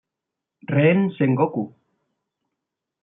Ren 0.75 1.13
Sengoku 1.13 1.63